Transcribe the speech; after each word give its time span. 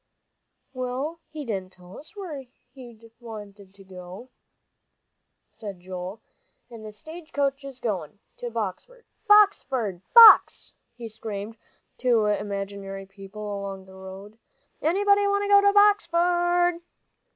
"Well, 0.73 1.19
he 1.29 1.45
didn't 1.45 1.73
tell 1.73 1.95
us 1.95 2.15
where 2.15 2.45
he 2.73 2.93
did 2.95 3.11
want 3.19 3.55
to 3.57 3.83
go," 3.83 4.31
said 5.51 5.79
Joel, 5.81 6.23
"and 6.71 6.83
th' 6.83 6.91
stage 6.95 7.31
is 7.63 7.79
goin' 7.79 8.17
to 8.37 8.49
Boxford. 8.49 9.03
Boxford, 9.29 10.01
Box," 10.15 10.73
he 10.95 11.07
screamed 11.07 11.55
to 11.99 12.25
imaginary 12.25 13.05
people 13.05 13.43
along 13.59 13.85
the 13.85 13.93
road. 13.93 14.39
"Anybody 14.81 15.27
want 15.27 15.43
to 15.43 15.49
go 15.49 15.61
to 15.61 15.71
Boxford?" 15.71 16.81